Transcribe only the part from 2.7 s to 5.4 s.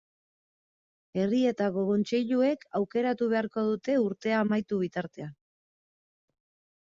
aukeratu beharko dute urtea amaitu bitartean.